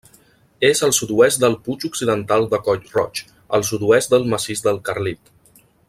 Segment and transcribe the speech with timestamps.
[0.69, 3.21] És al sud-oest del Puig Occidental de Coll Roig,
[3.59, 5.33] al sud-oest del Massís del Carlit.